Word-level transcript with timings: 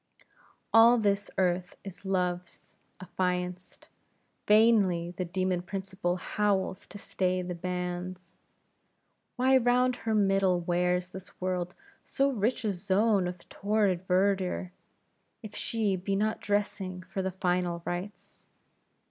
All 0.73 0.97
this 0.97 1.29
Earth 1.37 1.75
is 1.83 2.05
Love's 2.05 2.75
affianced; 2.99 3.87
vainly 4.47 5.11
the 5.11 5.25
demon 5.25 5.61
Principle 5.61 6.15
howls 6.15 6.87
to 6.87 6.97
stay 6.97 7.43
the 7.43 7.53
banns. 7.53 8.33
Why 9.35 9.57
round 9.57 9.97
her 9.97 10.15
middle 10.15 10.59
wears 10.59 11.11
this 11.11 11.39
world 11.39 11.75
so 12.03 12.29
rich 12.31 12.65
a 12.65 12.73
zone 12.73 13.27
of 13.27 13.47
torrid 13.47 14.01
verdure, 14.07 14.71
if 15.43 15.55
she 15.55 15.95
be 15.95 16.15
not 16.15 16.41
dressing 16.41 17.03
for 17.03 17.21
the 17.21 17.29
final 17.29 17.83
rites? 17.85 18.47